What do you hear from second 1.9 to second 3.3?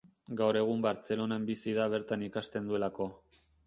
bertan ikasten duelako.